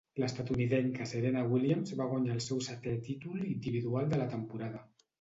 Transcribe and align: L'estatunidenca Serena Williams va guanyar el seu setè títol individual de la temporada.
L'estatunidenca 0.21 1.07
Serena 1.11 1.43
Williams 1.51 1.95
va 2.01 2.09
guanyar 2.15 2.35
el 2.39 2.43
seu 2.49 2.65
setè 2.71 2.97
títol 3.13 3.47
individual 3.55 4.13
de 4.17 4.25
la 4.25 4.31
temporada. 4.37 4.87